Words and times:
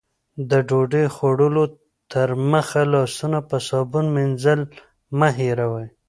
د 0.49 0.51
ډوډۍ 0.67 1.05
خوړلو 1.15 1.63
تر 2.11 2.29
مخه 2.51 2.81
لاسونه 2.93 3.39
په 3.49 3.57
صابون 3.67 4.05
مینځل 4.15 4.61
مه 5.17 5.29
هېروئ. 5.37 5.87